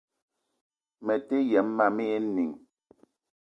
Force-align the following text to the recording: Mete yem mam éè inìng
Mete 1.05 1.37
yem 1.49 1.67
mam 1.77 1.97
éè 2.05 2.17
inìng 2.23 2.55